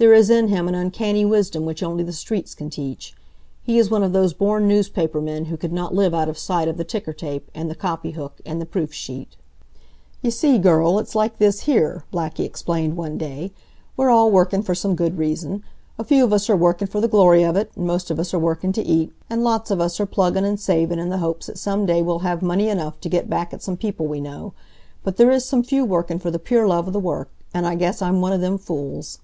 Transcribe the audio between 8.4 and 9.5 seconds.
and the proof sheet.